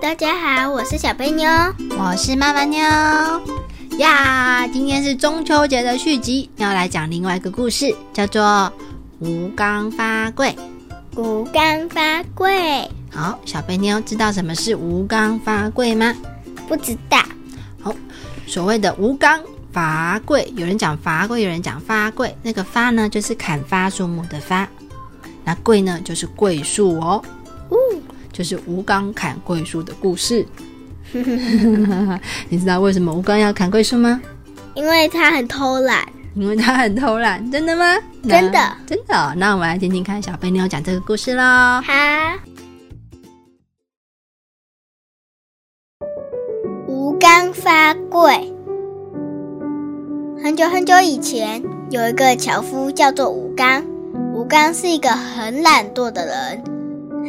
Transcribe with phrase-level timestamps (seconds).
[0.00, 1.48] 大家好，我是小贝妞，
[1.98, 2.80] 我是妈妈妞
[3.98, 4.66] 呀。
[4.68, 8.42] 今天是中秋节的续集，要来讲另外一个故事，叫做
[9.18, 10.56] 《吴刚发贵》。
[11.20, 16.14] 吴刚发贵，好，小贝妞知道什么是吴刚发贵吗？
[16.68, 17.18] 不知道。
[17.80, 17.92] 好，
[18.46, 19.40] 所谓的吴刚
[19.72, 22.34] 伐桂，有人讲伐桂，有人讲发桂。
[22.42, 24.66] 那个发呢，就是砍伐树木的发；
[25.44, 27.22] 那桂呢，就是桂树哦。
[28.32, 30.44] 哦，就是吴刚砍桂树的故事。
[32.48, 34.20] 你知道为什么吴刚要砍桂树吗？
[34.74, 36.08] 因为他很偷懒。
[36.34, 37.84] 因为他很偷懒，真的吗？
[38.26, 39.34] 真的，真的。
[39.36, 41.42] 那我们来听听看小贝妞讲这个故事喽。
[41.42, 41.92] 好。
[46.88, 48.50] 吴刚发桂。
[50.42, 53.84] 很久很久以前，有一个樵夫叫做吴刚。
[54.32, 56.64] 吴刚是一个很懒惰的人，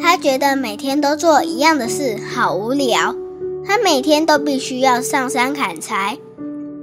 [0.01, 3.15] 他觉得每天都做一样的事好无聊。
[3.65, 6.17] 他每天都必须要上山砍柴。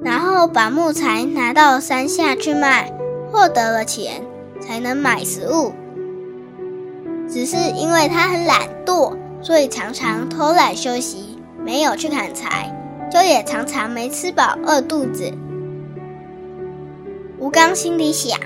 [0.03, 2.91] 然后把木材拿到山下去卖，
[3.31, 4.25] 获得了钱
[4.59, 5.73] 才能买食物。
[7.29, 12.75] 只是因为他很懒惰，所以常常偷懒休息，没有去砍柴，
[13.13, 15.31] 就也常常没吃饱，饿肚子。
[17.39, 18.41] 吴刚心里想：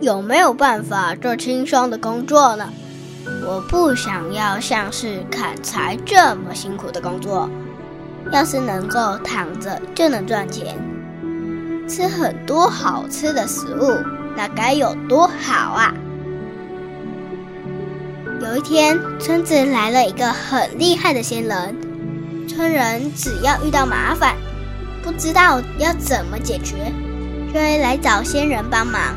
[0.00, 2.68] 有没有办法做轻松的工作呢？
[3.46, 7.48] 我不想要像是砍柴这么辛苦的工作。
[8.32, 10.74] 要是能够躺着就能赚钱，
[11.86, 13.98] 吃很多好吃的食物，
[14.34, 15.92] 那该有多好啊！
[18.40, 21.76] 有一天，村子来了一个很厉害的仙人，
[22.48, 24.34] 村人只要遇到麻烦，
[25.02, 26.90] 不知道要怎么解决，
[27.52, 29.14] 就会来找仙人帮忙。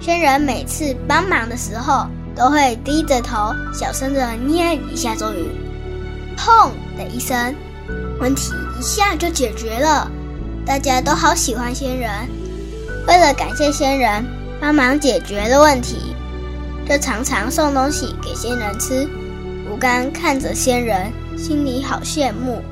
[0.00, 5.48] 仙人每次帮忙的时候，都会低着头，小声的念一下咒语，
[6.36, 7.54] 砰的一声。
[8.20, 10.10] 问题一下就解决了，
[10.66, 12.10] 大家都好喜欢仙人。
[13.06, 14.24] 为了感谢仙人
[14.60, 16.14] 帮忙解决了问题，
[16.88, 19.08] 就常常送东西给仙人吃。
[19.70, 22.62] 吴刚看着仙人，心里好羡慕，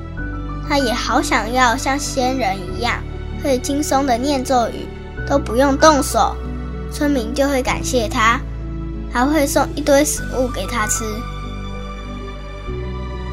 [0.67, 3.01] 他也好想要像仙人一样，
[3.41, 4.87] 可以轻松的念咒语，
[5.27, 6.35] 都不用动手，
[6.91, 8.39] 村民就会感谢他，
[9.15, 11.05] 还会送一堆食物给他吃。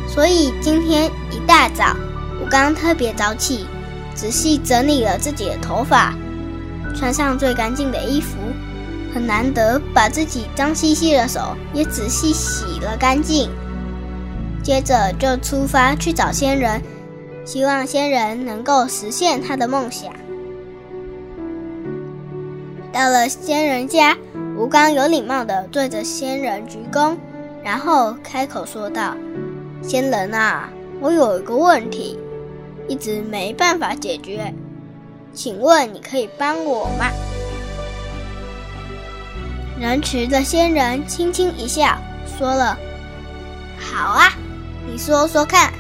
[0.08, 1.96] 所以今天一大早，
[2.40, 3.66] 我刚特别早起，
[4.14, 6.14] 仔细整理了自己的头发，
[6.94, 8.36] 穿上最干净的衣服，
[9.12, 13.50] 很难得把自己脏兮兮的手也仔细洗了干净。
[14.62, 16.80] 接着就出发去找仙人，
[17.44, 20.12] 希望仙人能够实现他的梦想。
[22.92, 24.16] 到了仙人家，
[24.56, 27.16] 吴刚有礼貌地对着仙人鞠躬，
[27.64, 29.14] 然后开口说道。
[29.82, 30.68] 仙人啊，
[31.00, 32.18] 我有一个问题，
[32.86, 34.54] 一直没办法解决，
[35.32, 37.06] 请问你可以帮我吗？
[39.80, 41.98] 仁慈的仙人轻轻一笑，
[42.38, 42.78] 说了
[43.80, 44.32] ：“好啊，
[44.86, 45.72] 你说说看，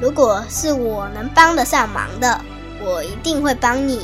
[0.00, 2.40] 如果是我能帮得上忙的，
[2.84, 4.00] 我一定会帮你。”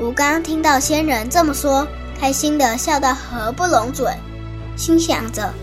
[0.00, 1.86] 吴刚听到仙人这么说，
[2.20, 4.06] 开心的笑到合不拢嘴，
[4.76, 5.54] 心想着：“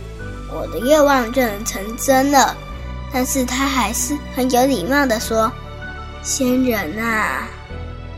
[0.52, 2.58] 我的愿望就能成真了。”
[3.14, 5.52] 但是他还是很有礼貌的说
[6.24, 7.48] ：“仙人啊，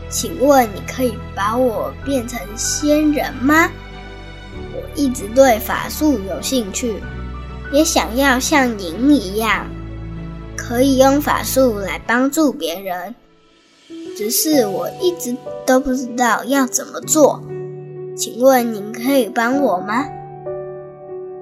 [0.08, 3.70] 请问你可以把我变成仙人吗？
[4.74, 7.00] 我一直对法术有兴趣，
[7.70, 9.66] 也想要像您一样，
[10.56, 13.14] 可以用法术来帮助别人。
[14.16, 15.36] 只是我一直
[15.66, 17.42] 都不知道要怎么做，
[18.16, 20.06] 请问您可以帮我吗？”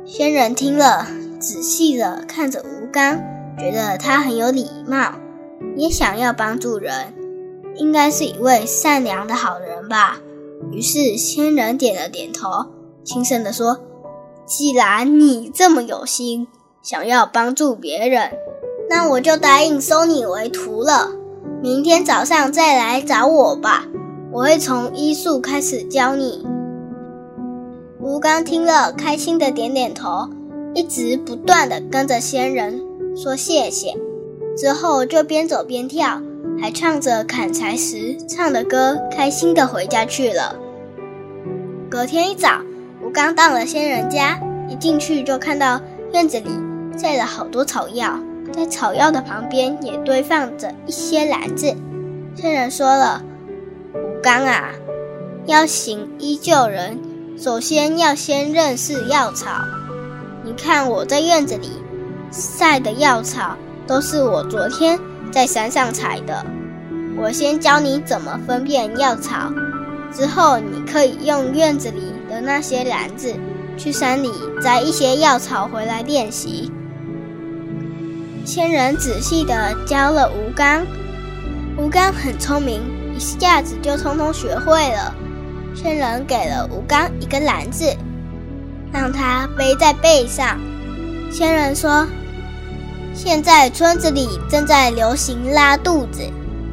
[0.06, 1.06] 仙人听了，
[1.38, 3.20] 仔细的看着吴刚。
[3.58, 5.14] 觉得他很有礼貌，
[5.74, 7.12] 也想要帮助人，
[7.74, 10.20] 应该是一位善良的好人吧。
[10.70, 12.66] 于是仙人点了点头，
[13.02, 13.80] 轻声的说
[14.46, 16.46] ：“既然你这么有心，
[16.82, 18.30] 想要帮助别人，
[18.88, 21.10] 那我就答应收你为徒了。
[21.60, 23.86] 明天早上再来找我吧，
[24.30, 26.46] 我会从医术开始教你。”
[28.18, 30.28] 吴刚听了，开心的点点头，
[30.74, 32.82] 一直不断的跟着仙人。
[33.16, 33.94] 说谢谢，
[34.56, 36.20] 之后就边走边跳，
[36.60, 40.56] 还唱着砍柴时唱的歌，开心的回家去了。
[41.88, 42.60] 隔天一早，
[43.04, 45.80] 吴刚到了仙人家，一进去就看到
[46.12, 46.50] 院子里
[46.96, 48.18] 栽了好多草药，
[48.52, 51.72] 在草药的旁边也堆放着一些篮子。
[52.34, 53.22] 仙人说了
[53.94, 54.70] ：“吴刚啊，
[55.46, 56.98] 要行医救人，
[57.40, 59.64] 首先要先认识药草。
[60.44, 61.70] 你看我在院子里。”
[62.30, 63.56] 晒的药草
[63.86, 65.00] 都是我昨天
[65.32, 66.44] 在山上采的。
[67.16, 69.50] 我先教你怎么分辨药草，
[70.12, 73.34] 之后你可以用院子里的那些篮子
[73.78, 74.30] 去山里
[74.62, 76.70] 摘一些药草回来练习。
[78.44, 80.86] 仙人仔细地教了吴刚，
[81.78, 82.82] 吴刚很聪明，
[83.16, 85.14] 一下子就通通学会了。
[85.80, 87.96] 仙人给了吴刚一个篮子，
[88.92, 90.58] 让他背在背上。
[91.30, 92.04] 仙人说
[93.14, 96.28] ：“现在村子里正在流行拉肚子。”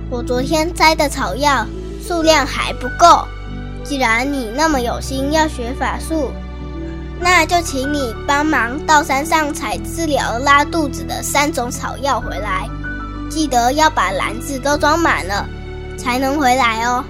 [0.10, 1.68] 我昨天摘的草药
[2.02, 3.24] 数量还不够，
[3.84, 6.32] 既然你那么有心要学法术，
[7.20, 12.68] 那就请你帮忙到山上采治疗拉肚子的三种草药回来，
[13.30, 15.48] 记得要把篮子都装满了，
[15.96, 17.06] 才能回来哦。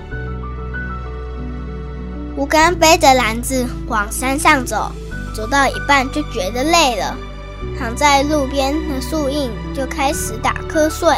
[2.38, 4.92] 吴刚背着篮子往山上走，
[5.34, 7.16] 走到一半就觉得累了，
[7.80, 11.16] 躺在路边的树荫就开始打瞌睡。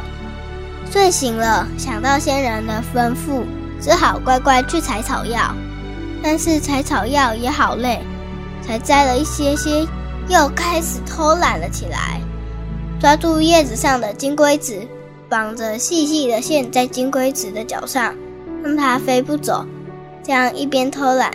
[0.91, 3.43] 睡醒了，想到仙人的吩咐，
[3.81, 5.53] 只好乖乖去采草药。
[6.21, 7.99] 但是采草药也好累，
[8.61, 9.87] 才摘了一些些，
[10.29, 12.21] 又开始偷懒了起来。
[12.99, 14.79] 抓住叶子上的金龟子，
[15.27, 18.15] 绑着细细的线在金龟子的脚上，
[18.63, 19.65] 让它飞不走。
[20.27, 21.31] 这样一边偷懒，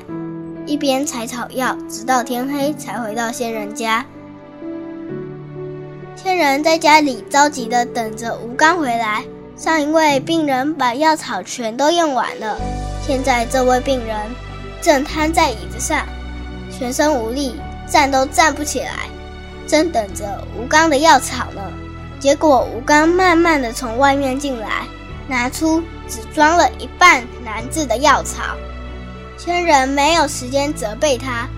[0.67, 4.05] 一边采草药，直到天黑才回到仙人家。
[6.15, 9.25] 仙人在家里着急的等着吴刚回来。
[9.56, 12.61] 上一位病人把药草全都用完了，
[13.06, 14.15] 现在这位病人
[14.83, 16.05] 正瘫在椅子上，
[16.71, 17.56] 全身无力，
[17.88, 19.09] 站都站不起来，
[19.67, 21.62] 正等着吴刚的药草呢。
[22.21, 24.85] 结果吴刚慢慢的从外面进来，
[25.29, 28.55] 拿出只装了一半篮子的药草。
[29.44, 31.49] 仙人没有时间责备他，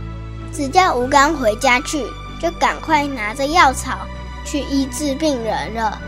[0.50, 2.02] 只叫吴刚回家去，
[2.40, 3.98] 就赶快拿着药草
[4.42, 6.00] 去医治病人了。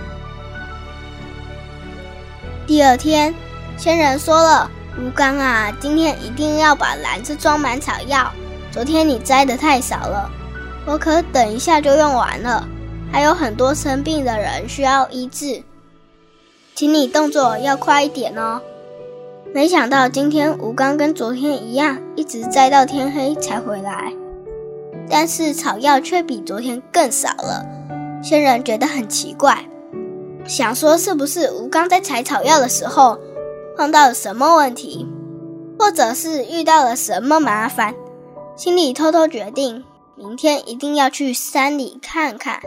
[2.67, 3.35] 第二天，
[3.77, 8.33] 仙人说了：“吴刚啊，今天一定要把篮子装满草药。
[8.73, 10.31] 昨天你摘的太少了，
[10.87, 12.67] 我可等一下就用完了。
[13.13, 15.63] 还有很多生病的人需要医治，
[16.75, 18.63] 请你动作要快一点哦。”
[19.57, 24.13] 没想到今天吴刚跟昨天一样，一直摘到天黑才回来，
[25.09, 27.65] 但是草药却比昨天更少了。
[28.23, 29.67] 仙人觉得很奇怪。
[30.45, 33.19] 想说是不是吴刚在采草药的时候
[33.79, 35.09] 碰到了什么问题，
[35.79, 37.95] 或者是遇到了什么麻烦，
[38.57, 39.83] 心里偷偷决定
[40.17, 42.61] 明天一定要去山里看看。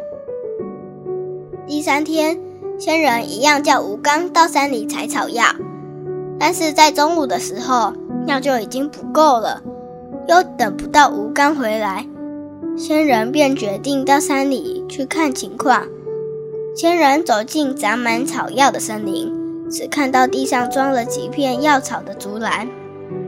[1.68, 2.40] 第三天，
[2.80, 5.46] 仙人一样叫吴刚到山里采草药，
[6.40, 7.94] 但是在中午的时候
[8.26, 9.62] 药就已经不够了，
[10.28, 12.06] 又等不到吴刚回来，
[12.78, 15.84] 仙人便决定到山里去看情况。
[16.76, 19.34] 仙人走进长满草药的森林，
[19.70, 22.70] 只看到地上装了几片药草的竹篮，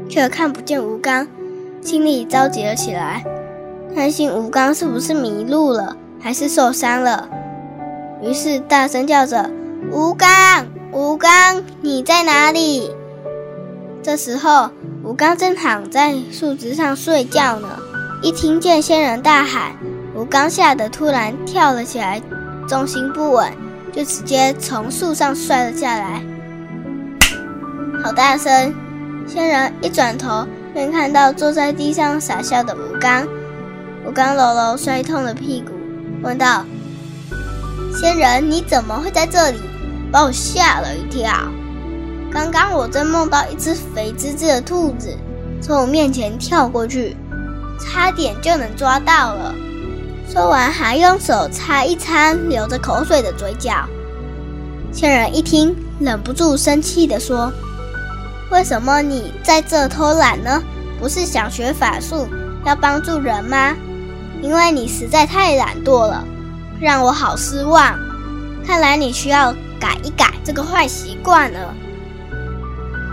[0.08, 1.28] 却看不见吴刚，
[1.82, 3.26] 心里着急了起来，
[3.94, 7.28] 担心吴刚是不是迷路了，还是受伤了。
[8.22, 9.50] 于是大声叫着
[9.92, 12.90] ：“吴刚，吴刚，你在哪里？”
[14.04, 14.70] 这时候，
[15.04, 17.68] 吴刚正躺在树枝上睡觉呢。
[18.24, 19.76] 一听见仙人大喊，
[20.16, 22.22] 吴刚吓得突然跳了起来。
[22.68, 23.52] 重心不稳，
[23.92, 26.24] 就直接从树上摔了下来，
[28.02, 28.74] 好大声！
[29.28, 33.28] 仙人一转头，便看到坐在地上傻笑的吴刚。
[34.06, 35.74] 吴刚揉揉摔痛的屁股，
[36.24, 36.64] 问道
[38.00, 39.60] ：“仙人，你怎么会在这里？
[40.12, 41.34] 把我吓了一跳！
[42.32, 45.16] 刚刚我正梦到一只肥滋滋的兔子
[45.62, 47.16] 从我面前跳过去，
[47.80, 49.54] 差点就能抓到了。”
[50.32, 53.86] 说完，还用手擦一擦流着口水的嘴角。
[54.94, 57.52] 仙人一听，忍不住生气地说
[58.50, 60.64] ：“为什么你在这偷懒呢？
[61.00, 62.28] 不是想学法术，
[62.66, 63.76] 要帮助人吗？
[64.42, 66.24] 因为你实在太懒惰了，
[66.80, 68.00] 让我好失望。
[68.66, 71.76] 看来你需要改一改这个坏习惯了。”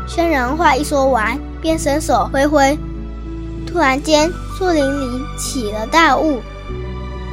[0.09, 2.77] 仙人话一说完，便伸手挥挥，
[3.67, 6.41] 突然间，树林里起了大雾。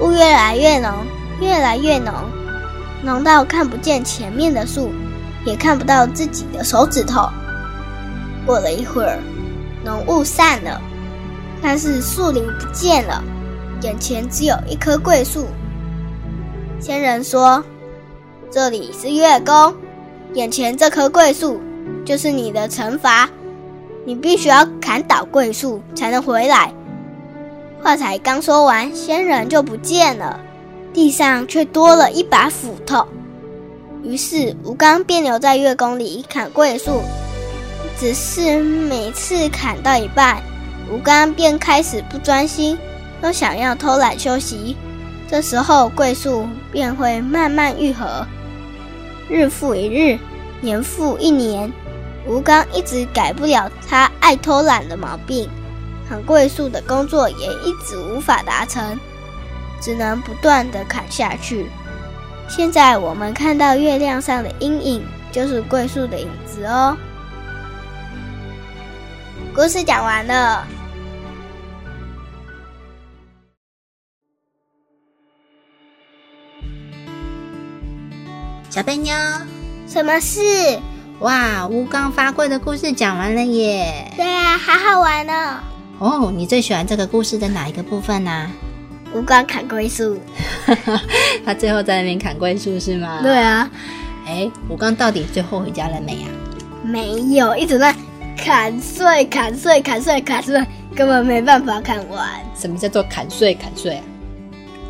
[0.01, 0.91] 雾越来越浓，
[1.39, 2.13] 越来越浓，
[3.01, 4.91] 浓到看不见前面的树，
[5.45, 7.29] 也看不到自己的手指头。
[8.45, 9.19] 过了一会儿，
[9.85, 10.81] 浓雾散了，
[11.61, 13.23] 但是树林不见了，
[13.83, 15.47] 眼前只有一棵桂树。
[16.81, 17.63] 仙人说
[18.51, 19.73] ：“这里是月宫，
[20.33, 21.61] 眼前这棵桂树
[22.05, 23.29] 就是你的惩罚，
[24.05, 26.73] 你必须要砍倒桂树才能回来。”
[27.81, 30.39] 话才刚说完，仙人就不见了，
[30.93, 33.05] 地上却多了一把斧头。
[34.03, 37.01] 于是吴刚便留在月宫里砍桂树。
[37.97, 40.41] 只是每次砍到一半，
[40.91, 42.77] 吴刚便开始不专心，
[43.21, 44.75] 都想要偷懒休息。
[45.29, 48.25] 这时候桂树便会慢慢愈合。
[49.29, 50.19] 日复一日，
[50.65, 51.71] 年复一年，
[52.25, 55.47] 吴刚一直改不了他爱偷懒的毛病，
[56.09, 58.99] 砍桂树的工作也一直无法达成，
[59.79, 61.67] 只能不断的砍下去。
[62.49, 66.97] 现在我们看到月亮上的阴影，就是桂树的影子哦。
[69.53, 70.67] 故事讲完了。
[78.69, 79.15] 小笨妞，
[79.87, 80.39] 什么事？
[81.19, 84.11] 哇，吴刚发桂的故事讲完了耶！
[84.17, 85.59] 对啊，好好玩哦。
[85.99, 88.51] 哦，你最喜欢这个故事的哪一个部分呢？
[89.13, 90.19] 吴刚砍桂树，
[91.45, 93.19] 他最后在那边砍桂树是吗？
[93.21, 93.69] 对啊。
[94.27, 96.27] 哎，吴刚到底最后回家了没啊？
[96.83, 97.95] 没有，一直在
[98.35, 100.61] 砍碎、砍碎、砍碎、砍碎，
[100.95, 102.27] 根本没办法砍完。
[102.59, 104.03] 什么叫做砍碎、砍碎啊？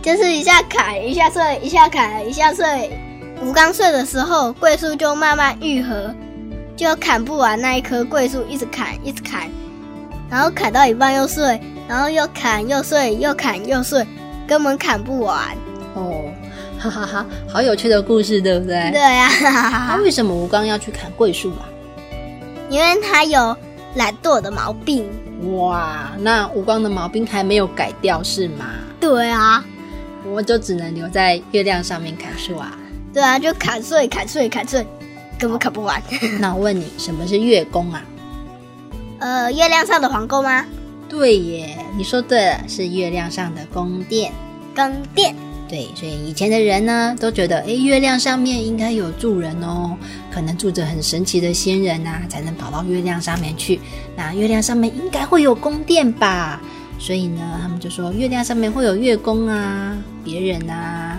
[0.01, 2.97] 就是一下砍，一下碎，一下砍，一下碎。
[3.41, 6.13] 吴刚睡的时候，桂树就慢慢愈合，
[6.75, 9.49] 就砍不完那一棵桂树，一直砍，一直砍，
[10.29, 14.05] 然后砍到一半又碎，然后又砍又碎，又砍又碎，
[14.47, 15.55] 根本砍不完。
[15.93, 16.23] 哦，
[16.79, 18.91] 哈哈哈，好有趣的故事，对不对？
[18.91, 19.29] 对呀。
[19.89, 21.69] 那为什么吴刚要去砍桂树啊？
[22.69, 23.55] 因为他有
[23.95, 25.07] 懒惰的毛病。
[25.55, 28.65] 哇，那吴刚的毛病还没有改掉是吗？
[28.99, 29.63] 对啊。
[30.33, 32.75] 我就只能留在月亮上面砍树啊。
[33.15, 34.85] 对啊，就砍碎、砍碎、砍碎，
[35.39, 36.03] 根本砍不完。
[36.37, 38.03] 那我问你，什么是月宫啊？
[39.19, 40.65] 呃，月亮上的皇宫吗？
[41.07, 44.33] 对耶，你说对了，是月亮上的宫殿。
[44.75, 45.33] 宫殿。
[45.69, 49.95] 对，所以以前的人呢，都觉得，哎，月亮上面应该有住人哦，
[50.29, 53.79] 可能住着很神奇的仙人呐，才能跑到月亮上面去。
[54.17, 56.61] 那月亮上面应该会有宫殿吧？
[56.99, 61.17] 所以呢，他们就说月亮上面会有月宫啊，别人啊。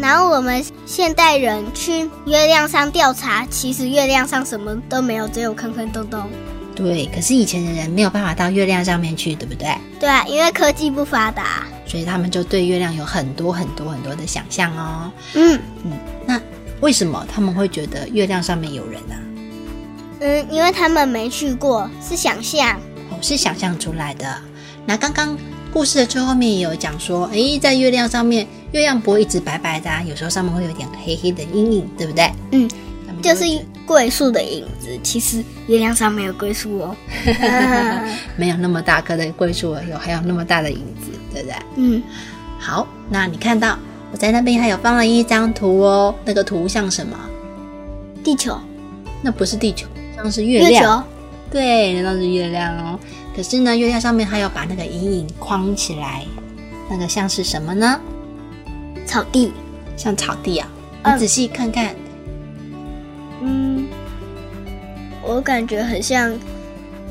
[0.00, 6.28] 嗯，然后我们现代人去月亮上调查，其实月亮上什么都没有，只有坑坑洞洞。
[6.74, 9.68] 对，可是以前的人没有办法到月亮上面去，对不对？
[9.98, 15.12] 对啊，因为科技不发达，所以他们就对月亮有很多很多很多的想象哦。
[15.34, 15.92] 嗯嗯，
[16.26, 16.40] 那
[16.80, 19.14] 为什么他们会觉得月亮上面有人呢？
[20.20, 22.78] 嗯，因为他们没去过，是想象。
[23.10, 24.40] 哦，是想象出来的。
[24.86, 25.36] 那刚刚。
[25.72, 32.30] 故事的最后面也有讲说，哎，在月亮上面，月亮不会一直白白的，有时候上面会有点黑黑的阴影，对不对？
[32.52, 32.68] 嗯，
[33.22, 33.44] 就是
[33.86, 34.88] 桂树的影子。
[35.02, 36.96] 其实月亮上没有桂树哦，
[38.36, 41.56] 没有那么大棵的桂树，有还有那么大的影子，对不对？
[41.76, 42.02] 嗯，
[42.58, 43.78] 好，那你看到
[44.12, 47.16] 我在那边还有放了一张图哦，那个图像什么？
[48.24, 48.58] 地球？
[49.22, 49.86] 那不是地球，
[50.16, 51.04] 像是月亮。
[51.50, 52.98] 对，那是月亮哦。
[53.34, 56.26] 可是呢，月亮上面它要把那个阴影框起来，
[56.90, 58.00] 那个像是什么呢？
[59.06, 59.52] 草地，
[59.96, 60.68] 像草地啊！
[61.04, 61.94] 你仔细看看，
[63.40, 63.86] 嗯，
[65.22, 66.32] 我感觉很像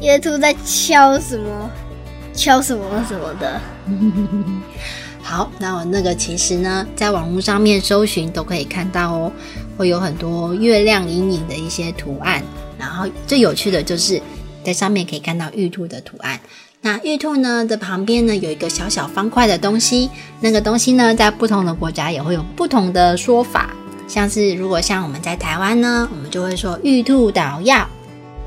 [0.02, 1.70] 月兔在敲什么，
[2.34, 3.62] 敲什么什么的。
[5.24, 9.32] 好，那我那个其实呢，在网络上面搜寻都可以看到哦，
[9.78, 12.44] 会有很多月亮阴影的一些图案。
[12.78, 14.22] 然后最有趣的就是。
[14.70, 16.40] 在上面可以看到玉兔的图案。
[16.82, 20.12] 那玉兔呢的旁边呢有一个小小方块的东西，
[20.42, 23.72] 那个东西呢在不同的国家也会有不同的说法。
[24.08, 27.88] 像是如果像我们在台湾呢，我们就会说玉兔捣药。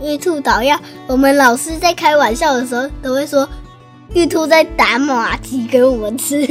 [0.00, 3.48] 玉兔捣药，我们老师在开玩笑的时候都会说
[4.14, 6.46] 玉兔在打马吉给我们吃。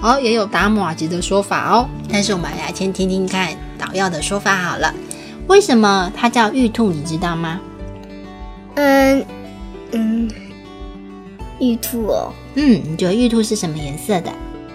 [0.00, 1.86] 哦，也有打马吉的说法哦。
[2.10, 4.94] 但是我们来先听听看捣药的说法好了。
[5.48, 6.90] 为什么它叫玉兔？
[6.90, 7.60] 你知道吗？
[8.74, 9.24] 嗯
[9.92, 10.30] 嗯，
[11.60, 12.32] 玉兔哦。
[12.54, 14.32] 嗯，你觉得玉兔是什么颜色的？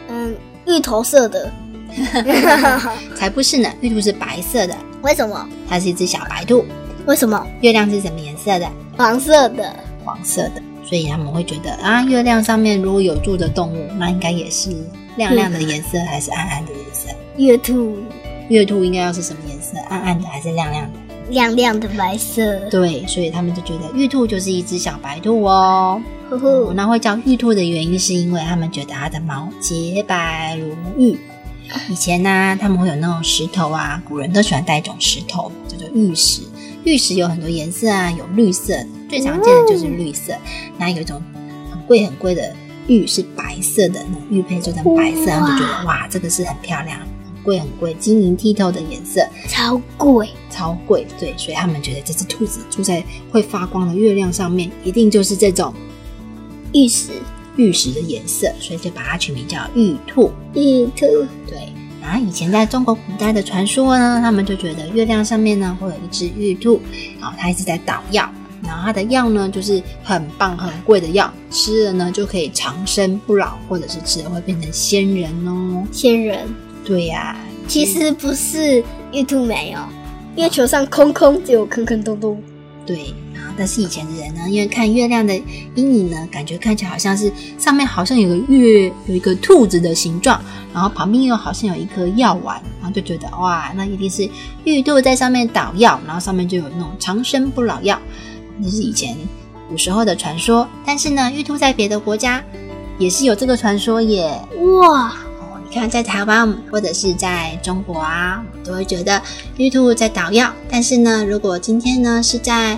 [0.09, 0.35] 嗯，
[0.67, 1.51] 芋头色的。
[3.15, 4.75] 才不是呢，玉兔是白色的。
[5.01, 5.47] 为什么？
[5.67, 6.65] 它是一只小白兔。
[7.05, 7.45] 为什么？
[7.61, 8.69] 月亮是什么颜色的？
[8.97, 9.75] 黄色的。
[10.03, 14.69] 黄色的，所以他们会觉得啊，月亮上面如果有住的动物，那应该也是
[15.17, 17.09] 亮亮的颜色，还是暗暗的颜色？
[17.37, 17.97] 月兔。
[18.49, 19.77] 月兔应该要是什么颜色？
[19.89, 20.99] 暗暗的还是亮亮的？
[21.29, 26.01] 亮亮的白色，对，所以他们就觉得玉兔就是一只小白兔哦。
[26.75, 31.17] 那会叫玉兔的原因，是因为他们觉得它的毛洁白如玉。
[31.89, 36.41] 以前呢，他们会有那种石头啊，古人都喜欢带一种石头，叫做玉石。
[36.83, 38.73] 玉石有很多颜色啊，有绿色，
[39.09, 40.33] 最常见的就是绿色。
[40.77, 41.21] 那有一种
[41.71, 42.55] 很贵很贵的
[42.87, 46.99] 玉是白色的，那玉佩做成白色，他们就觉得哇，这个是很漂亮。
[46.99, 51.05] 很贵很贵，晶莹剔透的颜色，超贵，超贵。
[51.19, 55.71] 对，所以他们觉得这只兔子住在会发光的月亮上面，一定就是这种
[56.73, 57.11] 玉石，
[57.55, 60.31] 玉石的颜色，所以就把它取名叫玉兔。
[60.55, 61.05] 玉兔，
[61.47, 61.71] 对。
[62.01, 66.81] 然后以前在中国古代的传说呢，他们就觉得月亮上面呢会有一只玉兔，
[67.19, 68.29] 然后它一直在捣药，
[68.63, 75.85] 然后它的药呢就是很棒很贵的药，吃了呢就可以长生不老，或者是吃了会变成仙人哦。
[75.91, 76.47] 仙人，
[76.85, 77.35] 对呀、
[77.67, 79.79] 其实不是玉兔没有，
[80.37, 82.39] 月球上空空，只有坑坑洞洞。
[82.85, 85.35] 对，然后但是以前的人呢，因为看月亮的
[85.73, 90.39] 阴影呢，感觉看起来好像是上面好像有个月，有一个兔子的形状，
[90.71, 94.29] 然后旁边又好像有一颗药丸，然后就觉得哇，那一定是
[94.63, 97.99] 玉兔在上面捣药，然后上面就有那种长生不老药，
[98.59, 99.17] 那是以前
[99.67, 100.67] 古时候的传说。
[100.85, 102.43] 但是呢，玉兔在别的国家
[102.99, 104.39] 也是有这个传说耶。
[104.79, 105.11] 哇，哦，
[105.69, 109.21] 你看，在台湾或者是在中国啊，我们都会觉得
[109.57, 110.51] 玉兔在捣药。
[110.69, 112.77] 但是呢，如果今天呢是在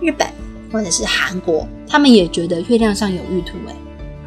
[0.00, 0.26] 日本
[0.70, 3.58] 或者是韩国，他们也觉得月亮上有玉兔。
[3.68, 3.74] 哎，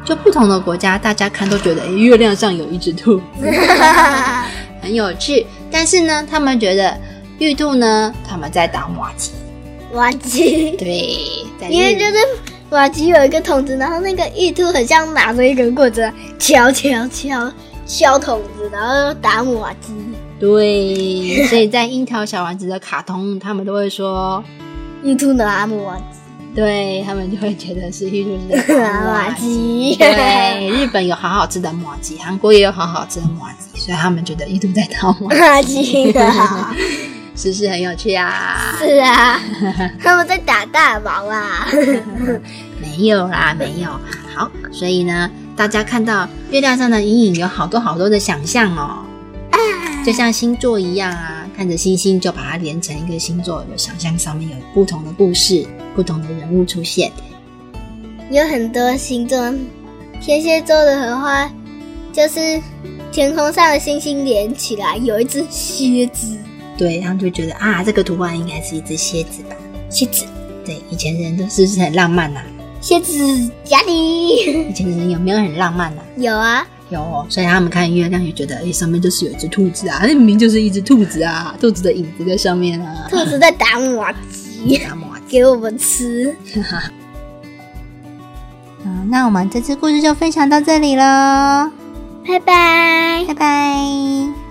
[0.04, 3.20] 就不同的国家，大家看都觉得，哎，月亮上有一只兔，
[4.82, 5.46] 很有趣。
[5.70, 6.96] 但是呢，他们觉得
[7.38, 9.32] 玉兔呢，他们在打马吉。
[9.92, 11.18] 瓦吉，对，
[11.58, 12.14] 在因为就是
[12.70, 17.52] 瓦吉有一个筒子，然后那个玉兔很像拿着一根棍子敲敲敲
[17.86, 19.94] 敲筒子，然后打瓦吉。
[20.38, 24.42] 对，所以在樱桃小丸子的卡通，他们都会说。
[25.04, 26.18] 玉兔拿瓦吉，
[26.54, 29.94] 对他们就会觉得是玉兔是在拿瓦吉。
[29.96, 36.12] 对，日本有好好吃的麻吉，韩国也有好好吃的麻吉，所以他们觉得玉兔在偷麻， 瓦吉。
[37.36, 38.74] 是不是很有趣啊？
[38.78, 39.40] 是啊，
[40.02, 41.68] 他们在打大毛啊。
[42.80, 43.90] 没有啦，没有。
[44.34, 49.04] 好，所以呢，大家看到月亮上的阴影，有好多好多的想象哦，
[50.04, 51.42] 就像星座一样啊。
[51.56, 57.10] 看着星星，就把它连成一个星座，有想象上面有不同的故事，不同的人物出现。
[58.30, 59.38] 有很多星座，
[60.20, 61.50] 天蝎座的荷花，
[62.12, 62.60] 就是
[63.10, 66.36] 天空上的星星连起来，有一只蝎子。
[66.76, 69.56] 对，他们就觉得啊，这个图案应该是一只蝎子吧？
[69.88, 70.24] 蝎子，
[70.64, 72.40] 对，以前人都是不是很浪漫呐、
[72.80, 73.12] 蝎子
[73.64, 74.36] 家里
[74.68, 83.06] 以前的人有没有很浪漫呐、有啊，有哦，所以他们看月亮也觉得，哎，上面就是有一只兔子啊， 那明明就是一只兔子啊，兔子的影子在上面啊。
[83.10, 86.36] 兔子在打麻鸡，打麻给我们吃。
[88.84, 91.02] 嗯，那我们这次故事就分享到这里喽，
[92.26, 93.24] 拜拜。
[93.26, 94.45] 拜拜。